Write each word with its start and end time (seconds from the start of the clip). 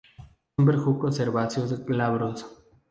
Son 0.55 0.65
bejucos 0.65 1.19
herbáceos, 1.19 1.85
glabros. 1.85 2.63